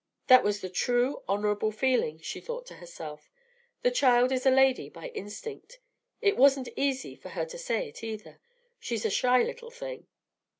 [0.25, 3.29] "That was the true, honorable feeling," she thought to herself;
[3.83, 5.77] "the child is a lady by instinct.
[6.21, 8.39] It wasn't easy for her to say it, either;
[8.79, 10.07] she's a shy little thing.